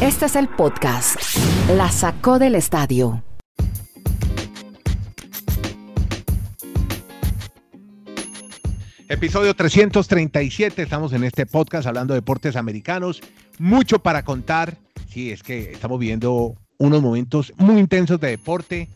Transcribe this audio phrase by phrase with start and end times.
[0.00, 1.16] Este es el podcast.
[1.76, 3.22] La sacó del estadio.
[9.08, 13.20] Episodio 337, estamos en este podcast hablando de deportes americanos,
[13.58, 14.76] mucho para contar,
[15.08, 18.88] sí, es que estamos viendo unos momentos muy intensos de deporte,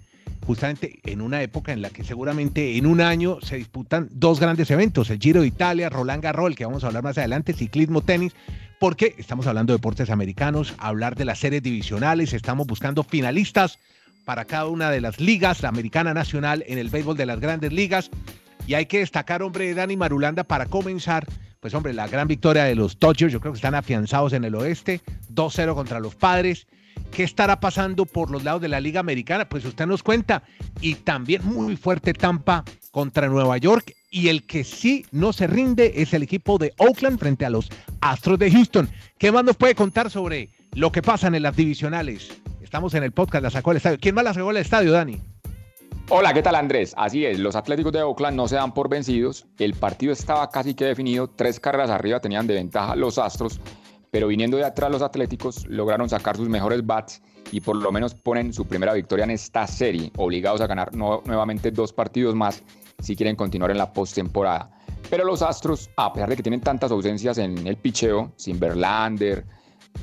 [0.44, 4.70] justamente en una época en la que seguramente en un año se disputan dos grandes
[4.70, 8.02] eventos, el Giro de Italia, Roland Garros, el que vamos a hablar más adelante, ciclismo,
[8.02, 8.34] tenis,
[8.78, 13.78] porque estamos hablando de deportes americanos, hablar de las series divisionales, estamos buscando finalistas
[14.24, 17.72] para cada una de las ligas, la americana nacional en el béisbol de las grandes
[17.72, 18.10] ligas.
[18.66, 21.26] Y hay que destacar, hombre, Dani Marulanda, para comenzar,
[21.60, 24.54] pues hombre, la gran victoria de los Dodgers, yo creo que están afianzados en el
[24.54, 25.02] oeste,
[25.32, 26.66] 2-0 contra los padres.
[27.14, 29.48] ¿Qué estará pasando por los lados de la Liga Americana?
[29.48, 30.42] Pues usted nos cuenta.
[30.80, 33.94] Y también muy fuerte Tampa contra Nueva York.
[34.10, 37.70] Y el que sí no se rinde es el equipo de Oakland frente a los
[38.00, 38.88] Astros de Houston.
[39.16, 42.32] ¿Qué más nos puede contar sobre lo que pasa en las divisionales?
[42.60, 43.98] Estamos en el podcast, la sacó el estadio.
[44.00, 45.20] ¿Quién más la sacó el estadio, Dani?
[46.08, 46.94] Hola, ¿qué tal Andrés?
[46.96, 50.74] Así es, los Atléticos de Oakland no se dan por vencidos, el partido estaba casi
[50.74, 53.58] que definido, tres carreras arriba tenían de ventaja los Astros,
[54.14, 57.20] pero viniendo de atrás los Atléticos lograron sacar sus mejores bats
[57.50, 61.72] y por lo menos ponen su primera victoria en esta serie, obligados a ganar nuevamente
[61.72, 62.62] dos partidos más
[63.00, 64.70] si quieren continuar en la postemporada.
[65.10, 69.44] Pero los Astros, a pesar de que tienen tantas ausencias en el picheo, sin Verlander,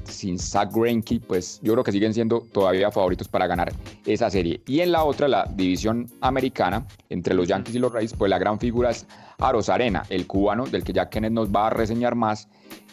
[0.04, 3.72] sin Zach Greinke, pues yo creo que siguen siendo todavía favoritos para ganar
[4.06, 4.62] esa serie.
[4.68, 8.40] Y en la otra, la división americana, entre los Yankees y los Rays, pues la
[8.40, 9.08] gran figura es
[9.40, 12.50] Aros Arena, el cubano, del que ya Kenneth nos va a reseñar más,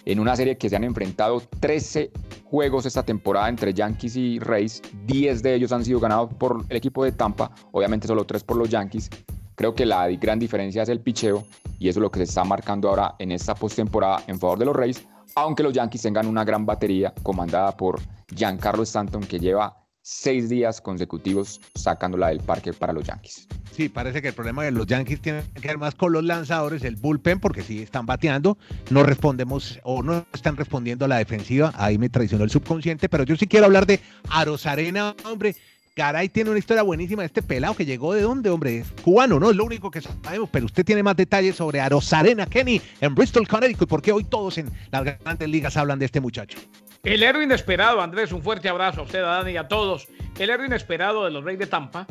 [0.09, 2.11] en una serie que se han enfrentado 13
[2.45, 6.77] juegos esta temporada entre Yankees y Rays, 10 de ellos han sido ganados por el
[6.78, 9.11] equipo de Tampa, obviamente solo 3 por los Yankees.
[9.55, 11.45] Creo que la gran diferencia es el picheo
[11.79, 14.64] y eso es lo que se está marcando ahora en esta postemporada en favor de
[14.64, 18.01] los Rays, aunque los Yankees tengan una gran batería comandada por
[18.34, 19.77] Giancarlo Stanton que lleva
[20.11, 23.47] seis días consecutivos sacándola del parque para los Yankees.
[23.77, 26.83] Sí, parece que el problema de los Yankees tiene que ver más con los lanzadores,
[26.83, 28.57] el bullpen, porque sí están bateando,
[28.89, 33.24] no respondemos o no están respondiendo a la defensiva, ahí me traicionó el subconsciente, pero
[33.24, 35.55] yo sí quiero hablar de Arosarena, hombre,
[35.95, 39.51] Garay tiene una historia buenísima de este pelado que llegó de dónde, hombre, cubano, ¿no?
[39.51, 43.46] Es lo único que sabemos, pero usted tiene más detalles sobre Arosarena Kenny en Bristol,
[43.46, 46.58] Connecticut, porque hoy todos en las grandes ligas hablan de este muchacho.
[47.03, 50.09] El héroe inesperado, Andrés, un fuerte abrazo a usted, a Dani y a todos.
[50.39, 52.07] El héroe inesperado de los Reyes de Tampa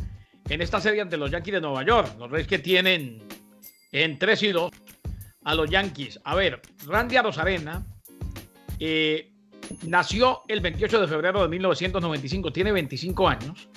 [0.49, 2.15] en esta serie ante los Yankees de Nueva York.
[2.17, 3.21] Los Reyes que tienen
[3.91, 4.71] en 3 y 2
[5.43, 6.19] a los Yankees.
[6.23, 7.85] A ver, Randy Arosarena
[8.79, 9.31] eh,
[9.85, 13.69] nació el 28 de febrero de 1995, tiene 25 años.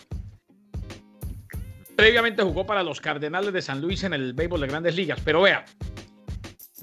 [1.97, 5.21] Previamente jugó para los Cardenales de San Luis en el béisbol de grandes ligas.
[5.25, 5.65] Pero vea,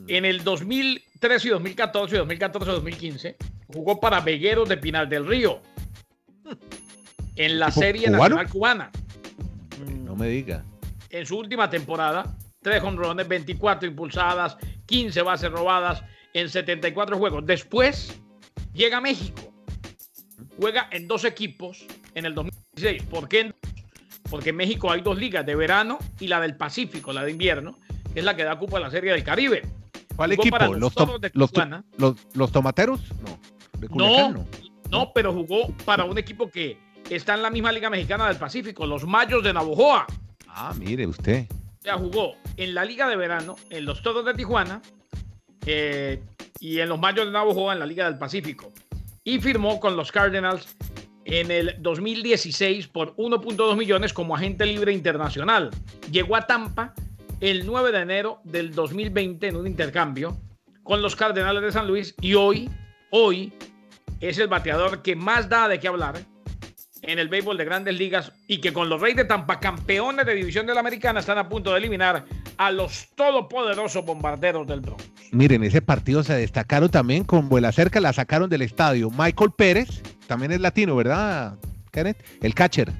[0.07, 3.37] en el 2013 y 2014, 2014 y 2015,
[3.73, 5.61] jugó para Vegueros de Pinal del Río.
[7.35, 8.91] En la serie nacional cubana.
[10.03, 10.63] No me diga.
[11.09, 14.57] En su última temporada, tres honrones, 24 impulsadas,
[14.87, 17.45] 15 bases robadas en 74 juegos.
[17.45, 18.19] Después
[18.73, 19.53] llega a México.
[20.59, 21.85] Juega en dos equipos
[22.15, 23.03] en el 2016.
[23.03, 23.53] ¿Por qué?
[24.29, 27.77] Porque en México hay dos ligas, de verano y la del Pacífico, la de invierno,
[28.13, 29.61] que es la que da cupo a la Serie del Caribe.
[30.15, 30.57] ¿Cuál equipo?
[30.57, 30.95] los,
[32.33, 33.01] los, tomateros?
[33.21, 33.36] No.
[33.93, 34.45] No,
[34.89, 36.77] no, pero jugó para un equipo que
[37.09, 40.05] está en la misma Liga Mexicana del Pacífico, los Mayos de Navojoa.
[40.47, 41.45] Ah, mire usted.
[41.83, 44.81] Ya jugó en la Liga de Verano, en los Toros de Tijuana
[45.65, 46.21] eh,
[46.59, 48.71] y en los Mayos de Navojoa en la Liga del Pacífico.
[49.23, 50.75] Y firmó con los Cardinals
[51.25, 55.69] en el 2016 por 1.2 millones como agente libre internacional.
[56.09, 56.93] Llegó a Tampa
[57.41, 60.37] el 9 de enero del 2020 en un intercambio
[60.83, 62.69] con los Cardenales de San Luis y hoy,
[63.11, 63.53] hoy
[64.19, 66.15] es el bateador que más da de qué hablar
[67.01, 70.35] en el béisbol de grandes ligas y que con los Reyes de Tampa, campeones de
[70.35, 72.25] división de la Americana, están a punto de eliminar
[72.57, 75.03] a los todopoderosos bombarderos del Bronx.
[75.31, 79.09] Miren, ese partido se destacaron también con vuela cerca, la sacaron del estadio.
[79.11, 81.57] Michael Pérez, también es latino, ¿verdad,
[81.91, 82.23] Kenneth?
[82.41, 82.91] El catcher.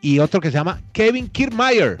[0.00, 1.98] Y otro que se llama Kevin Kiermaier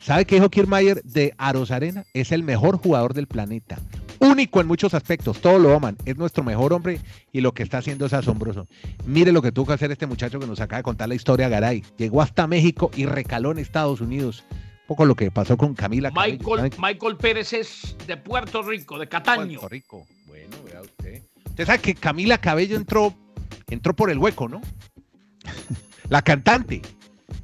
[0.00, 2.04] ¿Sabe qué dijo Kiermaier de Aros Arena?
[2.14, 3.76] Es el mejor jugador del planeta.
[4.20, 5.96] Único en muchos aspectos, todos lo aman.
[6.04, 7.00] Es nuestro mejor hombre
[7.32, 8.68] y lo que está haciendo es asombroso.
[9.06, 11.48] Mire lo que tuvo que hacer este muchacho que nos acaba de contar la historia,
[11.48, 11.82] Garay.
[11.96, 14.44] Llegó hasta México y recaló en Estados Unidos.
[14.50, 16.10] Un poco lo que pasó con Camila.
[16.10, 19.58] Michael, Michael Pérez es de Puerto Rico, de Cataño.
[19.58, 20.06] Puerto Rico.
[20.26, 21.22] Bueno, vea usted.
[21.46, 23.14] Usted sabe que Camila Cabello entró,
[23.68, 24.60] entró por el hueco, ¿no?
[26.10, 26.82] la cantante.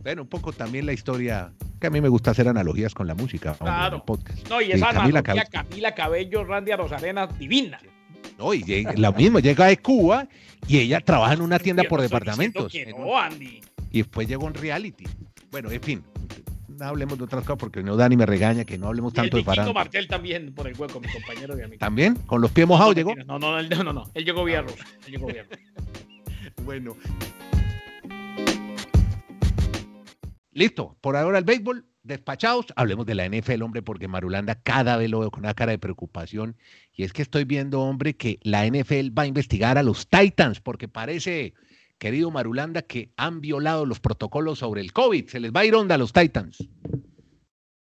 [0.06, 3.16] Bueno, un poco también la historia que a mí me gusta hacer analogías con la
[3.16, 3.54] música.
[3.54, 4.04] Claro.
[4.04, 4.48] podcast.
[4.48, 5.50] No, y esa Camila analogía Cabello.
[5.50, 7.80] Camila Cabello, Randy Rosarena, divina.
[8.38, 10.28] No, y llega, lo mismo, llega de Cuba
[10.68, 12.70] y ella trabaja en una tienda Yo por no departamentos.
[12.70, 13.60] que Andy.
[13.90, 15.06] y después llegó un reality.
[15.50, 16.04] Bueno, en fin,
[16.68, 19.22] no hablemos de otras cosas porque no Dani me regaña que no hablemos Y el
[19.24, 19.80] tanto de Vikingo farándula.
[19.80, 21.80] Martel también por el hueco, mi compañero de amigo.
[21.80, 23.12] También, con los pies mojados llegó.
[23.16, 24.84] No, no, no, no, no, él llegó rusa.
[25.04, 25.60] Él llegó vía rusa.
[26.64, 26.96] Bueno.
[30.56, 35.10] Listo, por ahora el béisbol, despachados, hablemos de la NFL, hombre, porque Marulanda cada vez
[35.10, 36.56] lo veo con una cara de preocupación.
[36.94, 40.62] Y es que estoy viendo, hombre, que la NFL va a investigar a los Titans,
[40.62, 41.52] porque parece,
[41.98, 45.28] querido Marulanda, que han violado los protocolos sobre el COVID.
[45.28, 46.66] Se les va a ir onda a los Titans.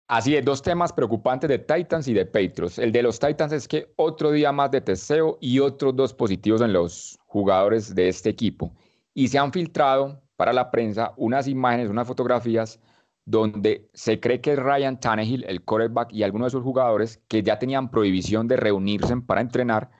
[0.07, 2.77] Así es, dos temas preocupantes de Titans y de Patriots.
[2.77, 6.61] El de los Titans es que otro día más de testeo y otros dos positivos
[6.61, 8.75] en los jugadores de este equipo.
[9.15, 12.79] Y se han filtrado para la prensa unas imágenes, unas fotografías
[13.25, 17.59] donde se cree que Ryan Tannehill, el quarterback, y algunos de sus jugadores que ya
[17.59, 19.91] tenían prohibición de reunirse para entrenar.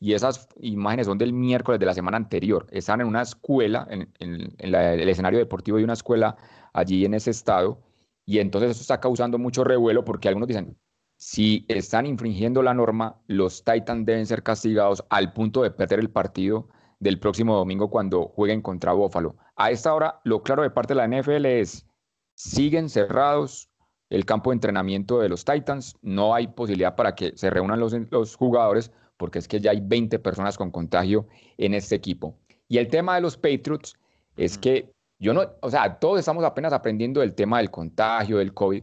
[0.00, 2.66] Y esas imágenes son del miércoles de la semana anterior.
[2.72, 4.12] Están en una escuela, en,
[4.58, 6.36] el escenario deportivo de una escuela
[6.72, 7.80] allí en ese estado.
[8.26, 10.76] Y entonces eso está causando mucho revuelo porque algunos dicen,
[11.16, 16.10] si están infringiendo la norma, los Titans deben ser castigados al punto de perder el
[16.10, 16.68] partido
[17.00, 19.36] del próximo domingo cuando jueguen contra Buffalo.
[19.56, 21.86] A esta hora, lo claro de parte de la NFL es,
[22.34, 23.70] siguen cerrados
[24.10, 27.94] el campo de entrenamiento de los Titans, no hay posibilidad para que se reúnan los,
[28.10, 31.26] los jugadores porque es que ya hay 20 personas con contagio
[31.56, 32.38] en este equipo.
[32.68, 33.94] Y el tema de los Patriots
[34.36, 38.52] es que yo no, o sea, todos estamos apenas aprendiendo del tema del contagio, del
[38.52, 38.82] COVID,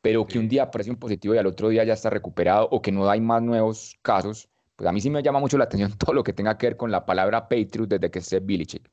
[0.00, 2.80] pero que un día aparece un positivo y al otro día ya está recuperado o
[2.80, 4.48] que no hay más nuevos casos,
[4.82, 6.76] pues a mí sí me llama mucho la atención todo lo que tenga que ver
[6.76, 8.90] con la palabra Patriot desde que esté Belichick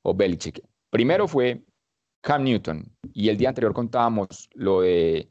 [0.00, 0.62] o Belichick.
[0.88, 1.62] Primero fue
[2.22, 5.28] Cam Newton y el día anterior contábamos lo de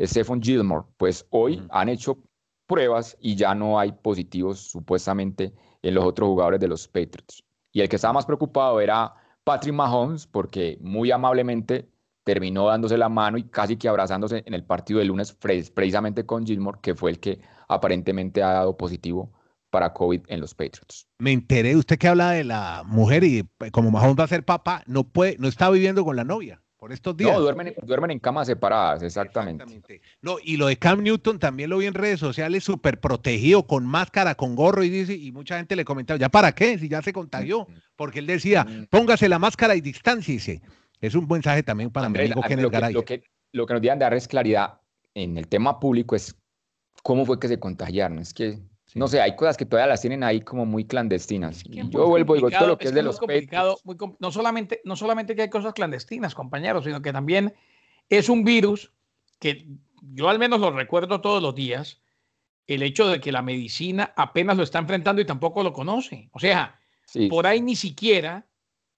[0.00, 2.16] Stephon Gilmore, pues hoy han hecho
[2.66, 5.52] pruebas y ya no hay positivos supuestamente
[5.82, 7.44] en los otros jugadores de los Patriots.
[7.72, 9.12] Y el que estaba más preocupado era
[9.44, 11.90] Patrick Mahomes, porque muy amablemente
[12.24, 16.24] terminó dándose la mano y casi que abrazándose en el partido del lunes, pre- precisamente
[16.24, 17.38] con Gilmore, que fue el que
[17.68, 19.30] aparentemente ha dado positivo
[19.72, 21.08] para COVID en los Patriots.
[21.18, 24.44] Me enteré, usted que habla de la mujer y eh, como Mahomes va a ser
[24.44, 27.32] papá, no puede, no está viviendo con la novia por estos días.
[27.32, 29.64] No, duermen, duermen en camas separadas, exactamente.
[30.20, 33.86] No, y lo de Cam Newton también lo vi en redes sociales, súper protegido, con
[33.86, 36.78] máscara, con gorro, y dice, y mucha gente le comentaba, ¿ya para qué?
[36.78, 37.66] Si ya se contagió.
[37.96, 38.86] Porque él decía, Mm.
[38.90, 40.60] póngase la máscara y distánciese.
[41.00, 43.22] Es un mensaje también para mi Andrés, amigo a- Kenneth lo, que, lo, que,
[43.52, 44.80] lo que nos deben dar es claridad
[45.14, 46.36] en el tema público es
[47.02, 48.18] cómo fue que se contagiaron.
[48.18, 48.58] Es que,
[48.94, 51.64] no sé, hay cosas que todavía las tienen ahí como muy clandestinas.
[51.64, 53.18] que Y es yo muy vuelvo y digo, todo lo que es, de muy los
[53.18, 57.12] complicado, Patriots, muy com- no, solamente, no solamente que hay cosas clandestinas, compañeros, sino que
[57.12, 57.54] también
[58.08, 58.92] es un virus
[59.38, 59.66] que
[60.02, 62.00] yo al menos lo recuerdo todos los días,
[62.66, 66.28] el hecho de que la medicina apenas lo está enfrentando y tampoco lo conoce.
[66.32, 68.46] O sea, sí, por ahí ni siquiera,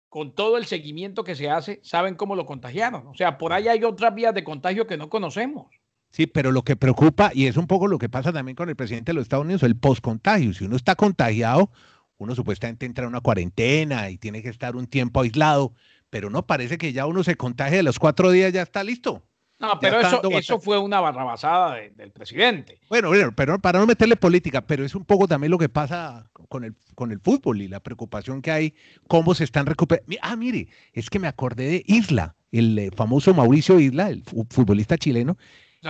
[0.08, 3.06] con todo el seguimiento que se hace, saben cómo lo contagiaron.
[3.06, 5.66] O sea, por ahí hay otras vías de contagio que no conocemos.
[6.14, 8.76] Sí, pero lo que preocupa, y es un poco lo que pasa también con el
[8.76, 10.54] presidente de los Estados Unidos, el post-contagio.
[10.54, 11.72] Si uno está contagiado,
[12.18, 15.72] uno supuestamente entra a una cuarentena y tiene que estar un tiempo aislado,
[16.10, 19.24] pero no parece que ya uno se contagie de los cuatro días, ya está listo.
[19.58, 22.78] No, pero eso, eso fue una barrabasada de- del presidente.
[22.88, 26.30] Bueno, bueno, pero para no meterle política, pero es un poco también lo que pasa
[26.48, 28.74] con el, con el fútbol y la preocupación que hay,
[29.08, 30.14] cómo se están recuperando.
[30.22, 34.46] Ah, mire, es que me acordé de Isla, el eh, famoso Mauricio Isla, el fu-
[34.48, 35.36] futbolista chileno.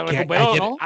[0.01, 0.77] Se que a- recuperó, ayer- ¿no?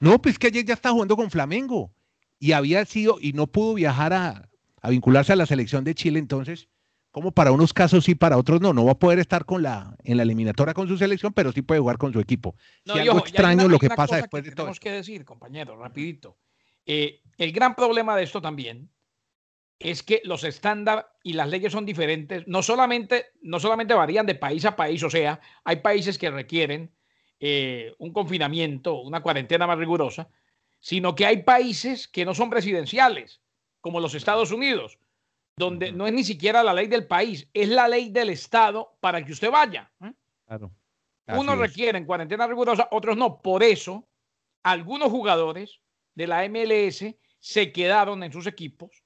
[0.00, 1.92] no, pues que ayer ya está jugando con Flamengo
[2.38, 4.48] y había sido y no pudo viajar a,
[4.80, 6.68] a vincularse a la selección de Chile, entonces,
[7.10, 9.96] como para unos casos sí, para otros no, no va a poder estar con la,
[10.02, 12.56] en la eliminatoria con su selección, pero sí puede jugar con su equipo.
[12.84, 14.90] No, y algo ojo, extraño una- lo que pasa después que de todo Tenemos que
[14.92, 16.38] decir, compañero, rapidito.
[16.86, 18.88] Eh, el gran problema de esto también
[19.78, 22.44] es que los estándares y las leyes son diferentes.
[22.46, 26.92] No solamente, no solamente varían de país a país, o sea, hay países que requieren
[27.44, 30.28] eh, un confinamiento, una cuarentena más rigurosa,
[30.78, 33.40] sino que hay países que no son presidenciales,
[33.80, 34.96] como los Estados Unidos,
[35.56, 39.24] donde no es ni siquiera la ley del país, es la ley del Estado para
[39.24, 39.90] que usted vaya.
[40.04, 40.12] ¿eh?
[40.46, 40.70] Claro.
[41.26, 43.42] Unos requieren cuarentena rigurosa, otros no.
[43.42, 44.06] Por eso,
[44.62, 45.80] algunos jugadores
[46.14, 49.02] de la MLS se quedaron en sus equipos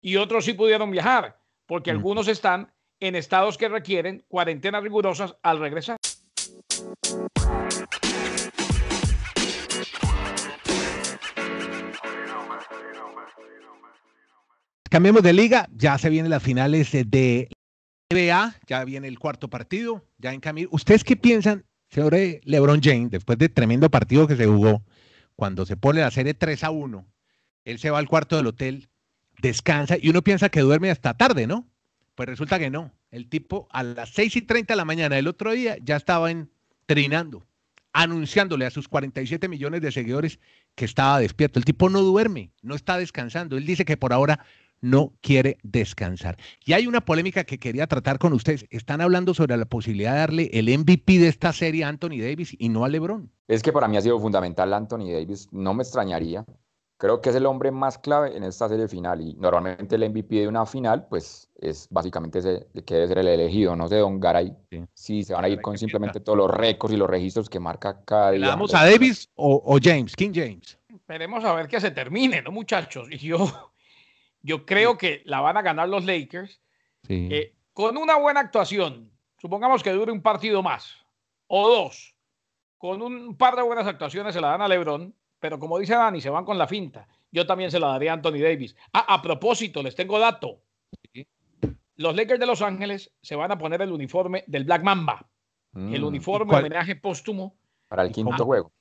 [0.00, 1.96] y otros sí pudieron viajar, porque Mm.
[1.96, 5.96] algunos están en estados que requieren cuarentenas rigurosas al regresar.
[14.90, 17.48] Cambiemos de liga, ya se vienen las finales de- de
[18.10, 20.68] NBA, ya viene el cuarto partido, ya en camino.
[20.72, 24.82] ¿Ustedes qué piensan sobre LeBron James después del tremendo partido que se jugó?
[25.36, 27.06] Cuando se pone la serie 3 a 1,
[27.64, 28.88] él se va al cuarto del hotel,
[29.40, 31.68] descansa y uno piensa que duerme hasta tarde, ¿no?
[32.16, 32.92] Pues resulta que no.
[33.12, 36.32] El tipo a las 6 y 30 de la mañana del otro día ya estaba
[36.32, 37.46] entrenando,
[37.92, 40.40] anunciándole a sus 47 millones de seguidores
[40.74, 41.60] que estaba despierto.
[41.60, 43.56] El tipo no duerme, no está descansando.
[43.56, 44.44] Él dice que por ahora
[44.80, 46.36] no quiere descansar.
[46.64, 48.66] Y hay una polémica que quería tratar con ustedes.
[48.70, 52.54] Están hablando sobre la posibilidad de darle el MVP de esta serie a Anthony Davis
[52.58, 53.30] y no a LeBron.
[53.48, 55.48] Es que para mí ha sido fundamental Anthony Davis.
[55.52, 56.44] No me extrañaría.
[57.00, 60.40] Creo que es el hombre más clave en esta serie final y normalmente el MVP
[60.40, 64.20] de una final pues es básicamente ese que debe ser el elegido, no sé, Don
[64.20, 64.54] Garay.
[64.92, 65.22] Sí.
[65.22, 68.32] se van a ir con simplemente todos los récords y los registros que marca cada
[68.32, 68.40] día.
[68.40, 70.78] ¿Le damos a Davis o, James, King James?
[70.94, 73.08] Esperemos a ver que se termine, ¿no, muchachos?
[73.10, 73.69] Y yo,
[74.42, 76.60] yo creo que la van a ganar los Lakers
[77.08, 79.10] eh, con una buena actuación.
[79.38, 80.96] Supongamos que dure un partido más
[81.46, 82.14] o dos.
[82.78, 86.20] Con un par de buenas actuaciones se la dan a LeBron, pero como dice Dani,
[86.20, 87.06] se van con la finta.
[87.30, 88.74] Yo también se la daría a Anthony Davis.
[88.92, 90.62] Ah, a propósito, les tengo dato.
[91.96, 95.28] Los Lakers de Los Ángeles se van a poner el uniforme del Black Mamba.
[95.74, 96.06] el mm.
[96.06, 97.56] uniforme homenaje póstumo.
[97.88, 98.72] Para el quinto juego.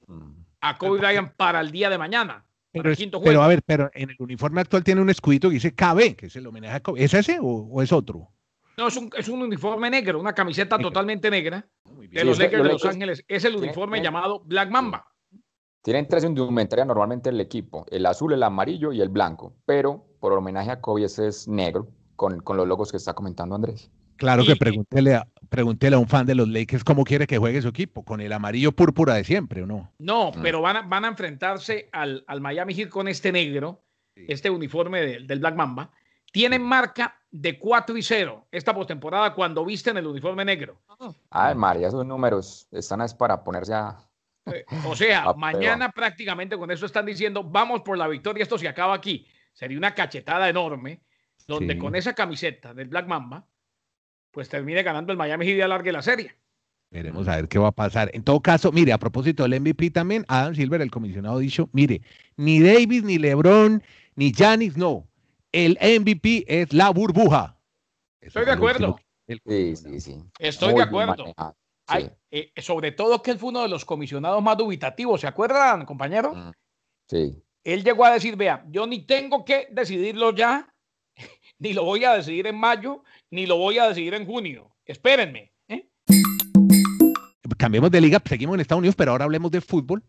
[0.62, 2.46] A Kobe Bryant para el día de mañana.
[2.71, 6.27] Pero, a ver, pero en el uniforme actual tiene un escudito que dice KB, que
[6.27, 8.29] es el homenaje a ¿Es ese o, es otro?
[8.77, 11.67] No, es un, es un, uniforme negro, una camiseta totalmente negra
[12.11, 13.25] de los Lakers de Los Ángeles.
[13.27, 15.05] Es el uniforme llamado Black Mamba.
[15.81, 20.33] Tienen tres indumentarias normalmente el equipo, el azul, el amarillo y el blanco, pero por
[20.33, 23.89] homenaje a Kobe ese es negro, con, con los logos que está comentando Andrés.
[24.19, 27.61] Claro que pregúntele a, pregúntele a un fan de los Lakers cómo quiere que juegue
[27.61, 29.93] su equipo, con el amarillo púrpura de siempre, ¿o no?
[29.97, 30.41] No, mm.
[30.41, 33.81] pero van a, van a enfrentarse al, Miami Heat con este negro,
[34.15, 35.89] este uniforme del Black Mamba.
[36.31, 40.81] Tienen marca de 4 y 0 esta postemporada cuando visten el uniforme negro.
[41.29, 43.97] Ay, María, esos números están es para ponerse a.
[44.45, 48.67] Eh, o sea, mañana prácticamente con eso están diciendo, vamos por la victoria, esto se
[48.67, 49.25] acaba aquí.
[49.53, 51.01] Sería una cachetada enorme,
[51.47, 53.47] donde con esa camiseta del Black Mamba
[54.31, 56.36] pues termine ganando el Miami Heat y alargue la serie.
[56.91, 58.09] Veremos a ver qué va a pasar.
[58.13, 61.69] En todo caso, mire, a propósito del MVP también, Adam Silver, el comisionado, ha dicho,
[61.71, 62.01] mire,
[62.36, 63.83] ni Davis, ni LeBron,
[64.15, 65.07] ni Janis, no.
[65.51, 67.59] El MVP es la burbuja.
[68.21, 69.00] Estoy de acuerdo.
[69.27, 70.17] sí, sí, sí.
[70.39, 71.33] Estoy de acuerdo.
[72.31, 76.36] Eh, sobre todo que él fue uno de los comisionados más dubitativos, ¿se acuerdan, compañero?
[76.36, 76.51] Mm,
[77.07, 77.43] sí.
[77.63, 80.71] Él llegó a decir, vea, yo ni tengo que decidirlo ya,
[81.60, 84.72] ni lo voy a decidir en mayo, ni lo voy a decidir en junio.
[84.86, 85.51] Espérenme.
[85.68, 85.88] ¿eh?
[87.58, 90.04] Cambiemos de liga, seguimos en Estados Unidos, pero ahora hablemos de fútbol.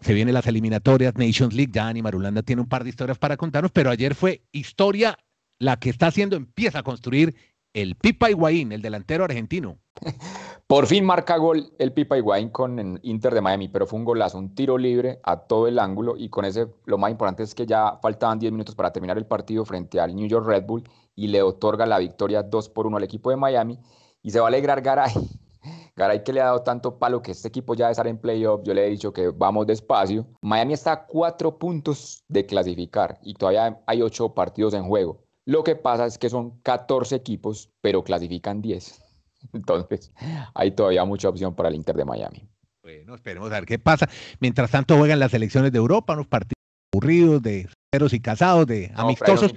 [0.00, 3.36] Se vienen las eliminatorias, Nations League, ya Ani Marulanda tiene un par de historias para
[3.36, 5.18] contarnos, pero ayer fue historia
[5.58, 7.34] la que está haciendo, empieza a construir
[7.72, 9.78] el Pipa Higuaín, el delantero argentino.
[10.74, 14.04] Por fin marca gol el Pipa Higuaín con el Inter de Miami, pero fue un
[14.04, 17.54] golazo, un tiro libre a todo el ángulo y con ese lo más importante es
[17.54, 20.82] que ya faltaban 10 minutos para terminar el partido frente al New York Red Bull
[21.14, 23.78] y le otorga la victoria 2 por 1 al equipo de Miami
[24.20, 25.12] y se va a alegrar Garay.
[25.94, 28.62] Garay que le ha dado tanto palo que este equipo ya debe estar en playoff,
[28.64, 30.26] yo le he dicho que vamos despacio.
[30.42, 35.22] Miami está a cuatro puntos de clasificar y todavía hay ocho partidos en juego.
[35.44, 39.03] Lo que pasa es que son 14 equipos, pero clasifican 10.
[39.52, 40.12] Entonces,
[40.54, 42.48] hay todavía mucha opción para el Inter de Miami.
[42.82, 44.08] Bueno, esperemos a ver qué pasa.
[44.40, 46.54] Mientras tanto, juegan las elecciones de Europa, unos partidos
[46.92, 49.54] aburridos de ceros y casados, de amistosos.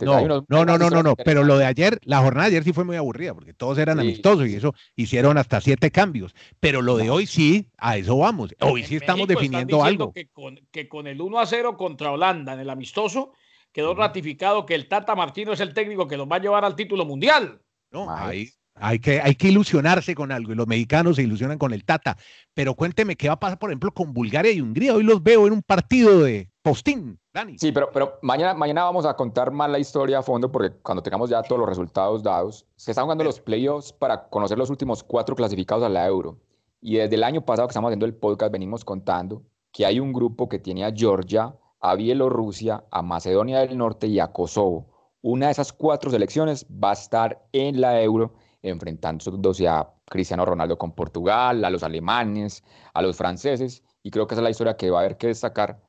[0.00, 2.84] No, no, no, no, no, pero lo de ayer, la jornada de ayer sí fue
[2.84, 6.34] muy aburrida, porque todos eran amistosos y eso hicieron hasta siete cambios.
[6.58, 8.54] Pero lo de hoy sí, a eso vamos.
[8.60, 10.12] Hoy sí estamos definiendo algo.
[10.12, 13.34] Que con, que con el 1 a 0 contra Holanda en el amistoso,
[13.70, 16.74] quedó ratificado que el Tata Martino es el técnico que los va a llevar al
[16.74, 17.60] título mundial.
[17.92, 21.72] No, ahí hay que, hay que ilusionarse con algo y los mexicanos se ilusionan con
[21.72, 22.16] el Tata.
[22.54, 24.94] Pero cuénteme qué va a pasar, por ejemplo, con Bulgaria y Hungría.
[24.94, 27.58] Hoy los veo en un partido de postín, Dani.
[27.58, 31.02] Sí, pero, pero mañana, mañana vamos a contar más la historia a fondo porque cuando
[31.02, 35.02] tengamos ya todos los resultados dados, se están jugando los playoffs para conocer los últimos
[35.04, 36.38] cuatro clasificados a la Euro.
[36.80, 40.12] Y desde el año pasado que estamos haciendo el podcast venimos contando que hay un
[40.12, 44.86] grupo que tiene a Georgia, a Bielorrusia, a Macedonia del Norte y a Kosovo.
[45.20, 50.78] Una de esas cuatro selecciones va a estar en la Euro enfrentándose a Cristiano Ronaldo
[50.78, 54.76] con Portugal, a los alemanes, a los franceses, y creo que esa es la historia
[54.76, 55.80] que va a haber que destacar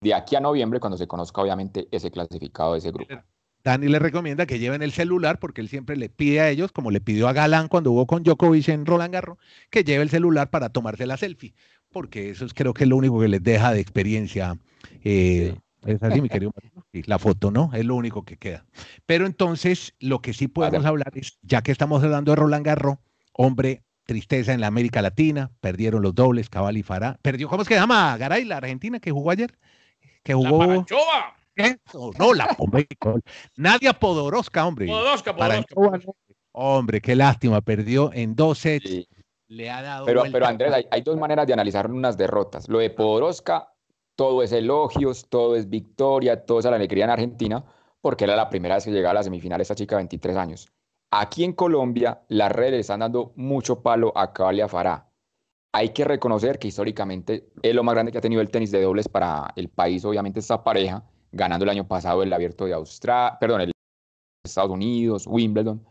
[0.00, 3.14] de aquí a noviembre cuando se conozca obviamente ese clasificado de ese grupo.
[3.64, 6.90] Dani le recomienda que lleven el celular porque él siempre le pide a ellos, como
[6.90, 9.38] le pidió a Galán cuando hubo con Djokovic en Roland Garros,
[9.70, 11.54] que lleve el celular para tomarse la selfie,
[11.90, 14.56] porque eso es creo que es lo único que les deja de experiencia
[15.02, 15.56] eh,
[15.86, 16.52] es así, mi querido.
[16.92, 17.70] la foto, ¿no?
[17.72, 18.64] Es lo único que queda.
[19.06, 22.98] Pero entonces, lo que sí podemos hablar es, ya que estamos hablando de Roland Garros,
[23.32, 27.18] hombre, tristeza en la América Latina, perdieron los dobles, Cabal y Fará.
[27.22, 28.16] Perdió, ¿cómo es que se llama?
[28.16, 29.58] Garay, la Argentina que jugó ayer.
[30.22, 30.64] Que jugó.
[30.64, 30.84] La
[31.56, 33.22] Eso, no, la Pomecol.
[33.56, 34.86] Nadia Podoroska, hombre.
[34.86, 36.12] Podoroska, Para Podoroska.
[36.52, 38.88] Hombre, qué lástima, perdió en dos sets.
[38.88, 39.08] Sí.
[39.48, 40.06] Le ha dado.
[40.06, 42.68] Pero, pero Andrés, hay, hay dos maneras de analizar unas derrotas.
[42.68, 43.68] Lo de Podoroska,
[44.16, 47.64] todo es elogios, todo es victoria, todo es alegría en Argentina,
[48.00, 50.68] porque era la primera vez que llegaba a la semifinal esta chica de 23 años.
[51.12, 55.08] Aquí en Colombia, las redes están dando mucho palo a Cabal y a Farah.
[55.72, 58.82] Hay que reconocer que históricamente es lo más grande que ha tenido el tenis de
[58.82, 63.36] dobles para el país, obviamente esta pareja, ganando el año pasado el abierto de Australia,
[63.38, 63.70] perdón,
[64.44, 65.84] Estados Unidos, Wimbledon.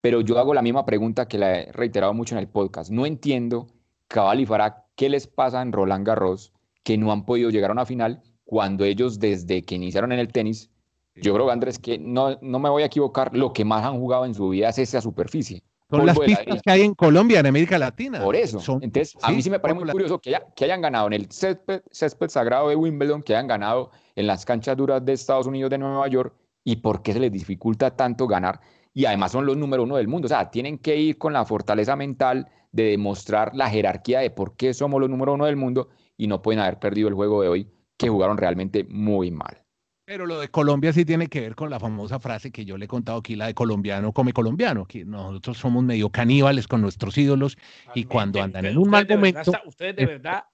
[0.00, 2.90] Pero yo hago la misma pregunta que la he reiterado mucho en el podcast.
[2.90, 3.66] No entiendo,
[4.06, 6.53] Cabal y Farah, qué les pasa en Roland Garros
[6.84, 10.28] que no han podido llegar a una final cuando ellos desde que iniciaron en el
[10.28, 10.70] tenis,
[11.16, 14.26] yo creo, Andrés, que no, no me voy a equivocar, lo que más han jugado
[14.26, 15.62] en su vida es esa superficie.
[15.90, 18.20] Son las pistas que hay en Colombia, en América Latina.
[18.22, 18.58] Por eso.
[18.58, 21.12] Son- Entonces, a mí sí me parece muy curioso que, haya- que hayan ganado en
[21.12, 25.46] el césped, césped sagrado de Wimbledon, que hayan ganado en las canchas duras de Estados
[25.46, 28.60] Unidos, de Nueva York, y por qué se les dificulta tanto ganar.
[28.92, 30.26] Y además son los número uno del mundo.
[30.26, 34.56] O sea, tienen que ir con la fortaleza mental de demostrar la jerarquía de por
[34.56, 37.48] qué somos los número uno del mundo y no pueden haber perdido el juego de
[37.48, 39.60] hoy, que jugaron realmente muy mal.
[40.06, 42.84] Pero lo de Colombia sí tiene que ver con la famosa frase que yo le
[42.84, 47.16] he contado aquí, la de colombiano come colombiano, que nosotros somos medio caníbales con nuestros
[47.16, 47.56] ídolos
[47.94, 50.44] y cuando andan en un mal verdad momento, está- Ustedes de verdad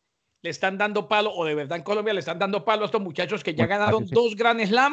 [0.42, 3.00] le están dando palo, o de verdad en Colombia le están dando palo a estos
[3.02, 4.14] muchachos que ya ganaron sí.
[4.14, 4.92] dos Grand Slam.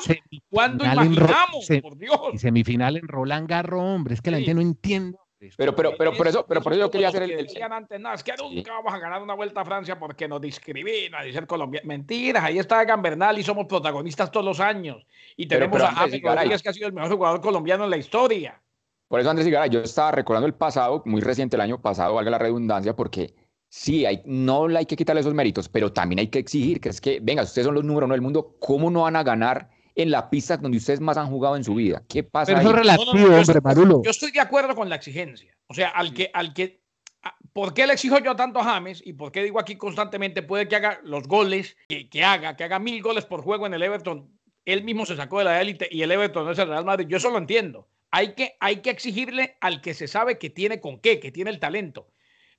[0.50, 1.66] ¿Cuándo en Ro- imaginamos?
[1.66, 2.20] se- Por Dios.
[2.34, 4.46] y semifinal en Roland Garros, hombre, es que la Sí.
[4.46, 5.18] gente no entiende.
[5.56, 7.72] Pero, pero, pero por eso, pero por eso yo quería hacer el, que el- decían
[7.72, 11.22] antes, no, es que nunca vamos a ganar una vuelta a Francia porque nos discrimina,
[11.22, 11.88] dice el colombiano.
[11.88, 15.06] Mentiras, ahí está Gambernal y somos protagonistas todos los años.
[15.36, 16.38] Y tenemos pero a Andrés James Garay.
[16.38, 18.60] Rodríguez, que ha sido el mejor jugador colombiano en la historia.
[19.08, 22.32] Por eso, Andrés Igara, yo estaba recordando el pasado, muy reciente el año pasado, valga
[22.32, 23.34] la redundancia, porque
[23.70, 26.90] sí, hay, no le hay que quitarle esos méritos, pero también hay que exigir que
[26.90, 29.70] es que, venga, ustedes son los número uno del mundo, ¿cómo no van a ganar
[29.98, 32.04] en la pista donde ustedes más han jugado en su vida?
[32.08, 32.80] ¿Qué pasa Pero eso es ahí?
[32.82, 34.02] relativo, No, no, no, yo hombre, estoy- Marulo.
[34.04, 35.56] Yo estoy de acuerdo con la exigencia.
[35.68, 36.82] O sea, al que, al que,
[37.24, 39.02] a- ¿por qué le exijo yo tanto a James?
[39.06, 42.64] Y por qué digo aquí constantemente, puede que haga los goles, que, que haga, que
[42.64, 44.30] haga mil goles por juego en el Everton.
[44.66, 47.08] Él mismo se sacó de la élite y el Everton no es el Real Madrid.
[47.08, 47.88] Yo eso lo entiendo.
[48.12, 51.50] Hay que, hay que exigirle al que se sabe que tiene con qué, que tiene
[51.52, 52.10] el talento.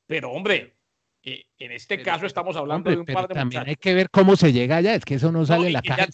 [0.07, 0.78] Pero, hombre,
[1.23, 3.69] en este Pero- caso estamos hablando Hombre, de un par de también muchachos.
[3.69, 5.47] hay que ver cómo se llega allá, es que eso no ¿no?
[5.47, 6.07] sale en la caja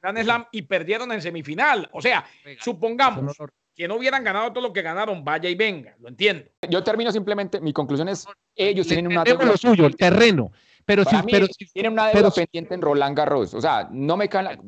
[0.00, 1.88] Grand Slam y perdieron en semifinal.
[1.92, 2.24] O sea,
[2.60, 3.36] supongamos
[3.74, 6.44] que no hubieran ganado todo lo que ganaron, vaya y venga, lo entiendo.
[6.68, 10.52] Yo termino simplemente, mi conclusión es, ellos Le tienen una deuda lo suyo, el terreno.
[10.84, 11.16] Pero sí,
[11.72, 13.54] tienen una deuda pendiente en Roland Garros.
[13.54, 14.58] O sea, no me caen la-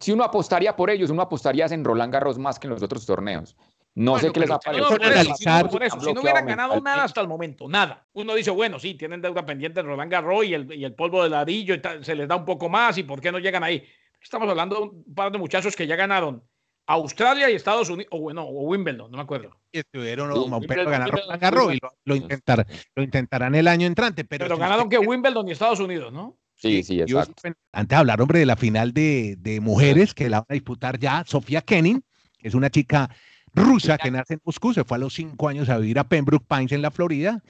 [0.00, 3.06] Si uno apostaría por ellos, uno apostaría en Roland Garros más que en los otros
[3.06, 3.56] torneos.
[3.96, 4.88] No Bueno, sé qué les ha No, parecido.
[4.88, 8.06] por eso, si, por eso, Han si no hubieran ganado nada hasta el momento, nada.
[8.14, 11.22] Uno dice, bueno, sí, tienen deuda pendiente en Roland Garros y el, y el polvo
[11.22, 13.62] de ladrillo y tal, se les da un poco más y por qué no llegan
[13.62, 13.84] ahí.
[14.20, 16.42] Estamos hablando de un par de muchachos que ya ganaron
[16.86, 19.56] Australia y Estados Unidos, o bueno, o Wimbledon, no me acuerdo.
[19.70, 23.54] estuvieron Sí, un Wimbledon, perro ganar Wimbledon, Roland Garros y lo, lo intentar- lo intentarán
[23.54, 24.24] el año entrante.
[24.24, 26.36] Pero, Pero, si ganaron usted que Wimbledon y Estados Unidos, ¿no?
[26.56, 27.34] Sí, sí, Yo exacto.
[27.48, 30.54] supe- Antes de hablar, hombre, de la final de, de mujeres que la van a
[30.54, 32.04] disputar ya Sofía Kenin,
[32.38, 33.08] que es una chica
[33.54, 36.46] rusa que nace en Moscú, se fue a los cinco años a vivir a Pembroke
[36.48, 37.42] Pines en la Florida.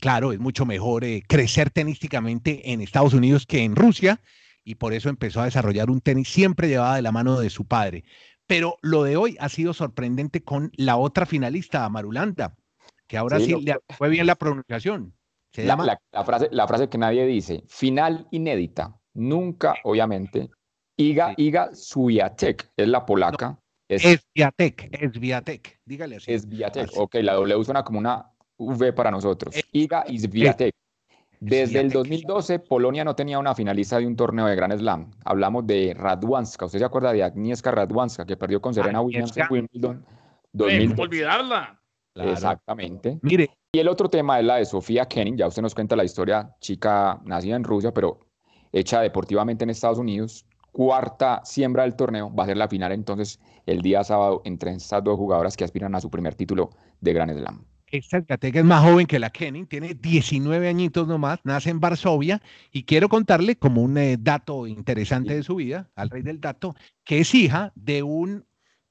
[0.00, 4.20] Claro, es mucho mejor eh, crecer tenísticamente en Estados Unidos que en Rusia
[4.64, 7.64] y por eso empezó a desarrollar un tenis siempre llevada de la mano de su
[7.66, 8.04] padre.
[8.46, 12.54] Pero lo de hoy ha sido sorprendente con la otra finalista, Marulanda,
[13.06, 15.14] que ahora Sí, le fue bien la pronunciación.
[15.52, 18.94] Se La, llama la- la frase, la frase que nadie dice, final inédita.
[19.14, 20.48] Nunca, obviamente.
[20.96, 21.42] Iga, Sí.
[21.44, 23.58] Iga Swiatek, es la polaca.
[23.88, 26.32] Es, Es Viatec, es Viatec, dígale así.
[26.32, 26.84] es Viatek.
[26.88, 26.94] así.
[26.98, 28.26] Ok, la W suena como una
[28.58, 29.56] V para nosotros.
[29.56, 30.74] Es- Iga Swiatek.
[31.40, 31.92] Desde el Swiatek.
[31.92, 35.10] 2012, Polonia no tenía una finalista de un torneo de Grand Slam.
[35.24, 36.66] Hablamos de Radwanska.
[36.66, 39.46] ¿Usted se acuerda de Agnieszka Radwanska, que perdió con Serena Williams en.
[39.48, 39.96] Wimbledon?
[39.96, 40.08] Hombre,
[40.52, 40.88] 2012.
[40.94, 41.80] ¿Cómo olvidarla?
[42.14, 42.32] Claro.
[42.32, 43.18] Exactamente.
[43.22, 46.02] Mire, Y el otro tema es la de Sofía Kenin, ya usted nos cuenta la
[46.04, 48.18] historia, chica nacida en Rusia, pero
[48.72, 50.44] hecha deportivamente en Estados Unidos,
[50.78, 55.02] cuarta siembra del torneo, va a ser la final entonces el día sábado entre estas
[55.02, 57.64] dos jugadoras que aspiran a su primer título de Grand Slam.
[57.90, 62.84] esta es más joven que la Kenin, tiene 19 añitos nomás, nace en Varsovia y
[62.84, 67.18] quiero contarle como un eh, dato interesante de su vida, al rey del dato, que
[67.18, 68.46] es hija de un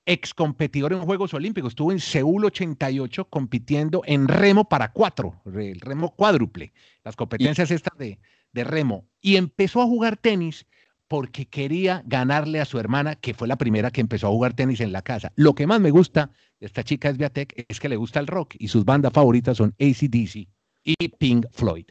[0.06, 1.72] ex competidor en Juegos Olímpicos.
[1.72, 6.74] Estuvo en Seúl 88 compitiendo en remo para cuatro, el remo cuádruple,
[7.06, 8.20] las competencias estas de,
[8.52, 9.06] de remo.
[9.22, 10.66] Y empezó a jugar tenis
[11.08, 14.82] porque quería ganarle a su hermana, que fue la primera que empezó a jugar tenis
[14.82, 15.32] en la casa.
[15.36, 18.28] Lo que más me gusta de esta chica es Viatec es que le gusta el
[18.28, 20.48] rock y sus bandas favoritas son ACDC
[20.84, 21.86] y Pink Floyd.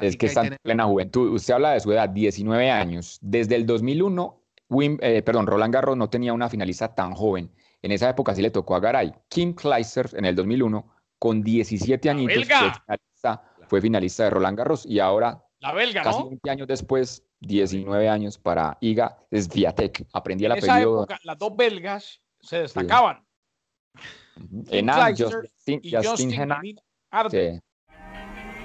[0.00, 1.32] Es que está en plena juventud.
[1.32, 3.18] Usted habla de su edad, 19 años.
[3.22, 7.52] Desde el 2001 Wim, eh, perdón, Roland Garros no tenía una finalista tan joven.
[7.82, 9.12] En esa época sí le tocó a Garay.
[9.28, 10.86] Kim Kleister en el 2001,
[11.18, 16.22] con 17 añitos, fue finalista, fue finalista, de Roland Garros y ahora, la belga, casi
[16.22, 20.06] 20 años después, 19 años para Iga Swiatek.
[20.12, 21.04] Aprendí el apellido.
[21.04, 23.24] Época, las dos belgas se destacaban.
[23.94, 24.78] Sí.
[24.78, 26.48] Enan, Justin, Justin,
[27.10, 27.62] Justin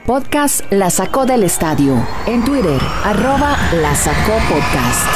[0.05, 1.95] Podcast La Sacó del Estadio.
[2.25, 5.07] En Twitter, arroba La Sacó Podcast.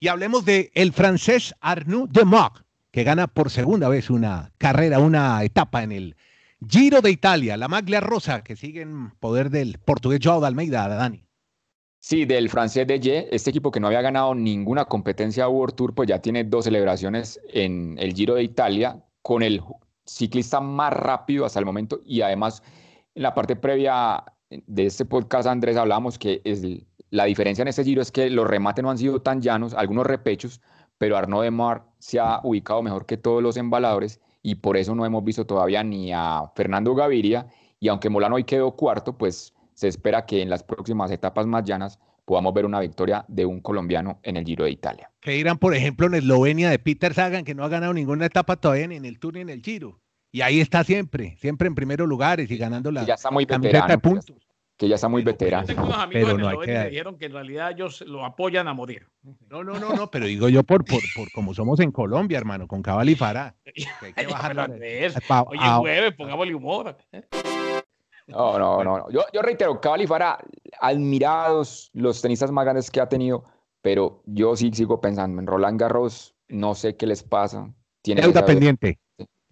[0.00, 2.62] Y hablemos de el francés Arnaud Democ,
[2.98, 6.16] que gana por segunda vez una carrera, una etapa en el
[6.68, 10.88] Giro de Italia, la maglia rosa que sigue en poder del portugués Joao de Almeida,
[10.88, 11.24] Dani.
[12.00, 15.94] Sí, del francés de Ye, este equipo que no había ganado ninguna competencia World Tour,
[15.94, 19.62] pues ya tiene dos celebraciones en el Giro de Italia con el
[20.04, 22.64] ciclista más rápido hasta el momento y además
[23.14, 26.64] en la parte previa de este podcast, Andrés, hablábamos que es,
[27.10, 30.04] la diferencia en este Giro es que los remates no han sido tan llanos, algunos
[30.04, 30.60] repechos,
[30.98, 35.06] pero Arnaud Demar se ha ubicado mejor que todos los embaladores y por eso no
[35.06, 37.46] hemos visto todavía ni a Fernando Gaviria
[37.80, 41.64] y aunque Molano hoy quedó cuarto, pues se espera que en las próximas etapas más
[41.64, 45.10] llanas podamos ver una victoria de un colombiano en el Giro de Italia.
[45.20, 48.56] Que dirán, por ejemplo, en Eslovenia de Peter Sagan, que no ha ganado ninguna etapa
[48.56, 50.00] todavía ni en el Tour ni en el Giro.
[50.30, 53.88] Y ahí está siempre, siempre en primeros lugares y ganando la ya está muy veterano,
[53.88, 54.47] de puntos.
[54.78, 55.66] Que ya está muy veterano.
[55.66, 56.72] Tengo unos amigos pero no hay que...
[56.72, 59.08] me dijeron que en realidad ellos lo apoyan a morir.
[59.50, 62.68] No, no, no, no, pero digo yo por, por, por como somos en Colombia, hermano,
[62.68, 63.56] con Cabal y Fará.
[64.02, 64.64] hay que bajar la...
[65.48, 66.96] Oye, jueves, pongámosle humor.
[68.28, 69.10] No, no, no.
[69.10, 70.38] Yo, yo reitero, Cabal y Fara,
[70.80, 73.44] admirados los tenistas más grandes que ha tenido,
[73.82, 77.72] pero yo sí sigo pensando en Roland Garros, no sé qué les pasa.
[78.02, 78.98] Tiene deuda pendiente.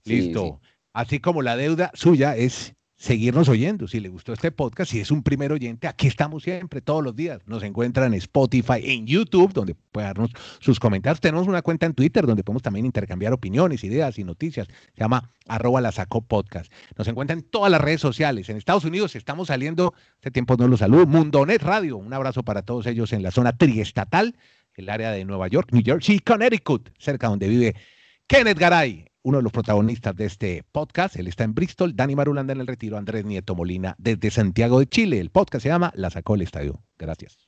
[0.04, 0.60] Listo.
[0.92, 2.74] Así como la deuda suya es
[3.06, 3.86] seguirnos oyendo.
[3.86, 7.14] Si le gustó este podcast, si es un primer oyente, aquí estamos siempre, todos los
[7.14, 7.40] días.
[7.46, 11.20] Nos encuentran en Spotify, en YouTube, donde puede darnos sus comentarios.
[11.20, 14.66] Tenemos una cuenta en Twitter donde podemos también intercambiar opiniones, ideas y noticias.
[14.66, 15.92] Se llama arroba la
[16.28, 16.72] podcast.
[16.98, 18.48] Nos encuentran en todas las redes sociales.
[18.48, 21.96] En Estados Unidos estamos saliendo, hace tiempo no los saludo, Mundonet Radio.
[21.98, 24.36] Un abrazo para todos ellos en la zona triestatal,
[24.74, 27.76] el área de Nueva York, New Jersey, Connecticut, cerca donde vive
[28.26, 31.16] Kenneth Garay uno de los protagonistas de este podcast.
[31.16, 34.86] Él está en Bristol, Dani Marulanda en el retiro, Andrés Nieto Molina desde Santiago de
[34.86, 35.18] Chile.
[35.18, 36.84] El podcast se llama La sacó el estadio.
[36.96, 37.45] Gracias.